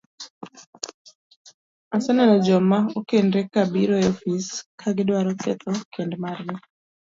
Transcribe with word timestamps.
Aseneno 1.95 2.35
joma 2.45 2.79
okendore 2.99 3.43
ka 3.53 3.61
biro 3.73 3.95
e 4.03 4.05
ofis 4.13 4.47
ka 4.79 4.87
gidwaro 4.97 5.31
ketho 5.41 5.71
kend 5.93 6.11
margi, 6.23 6.55